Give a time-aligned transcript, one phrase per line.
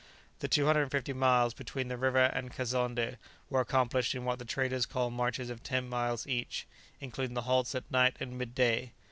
[0.39, 3.17] ]The two hundred and fifty miles between the river and Kazonndé
[3.51, 6.65] were accomplished in what the traders call marches of ten miles each,
[6.99, 8.93] including the halts at night and midday.